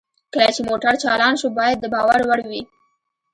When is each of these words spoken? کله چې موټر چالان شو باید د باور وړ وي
کله 0.33 0.49
چې 0.55 0.61
موټر 0.69 0.93
چالان 1.03 1.33
شو 1.41 1.47
باید 1.59 1.77
د 1.81 1.85
باور 1.93 2.19
وړ 2.27 2.39
وي 2.49 2.61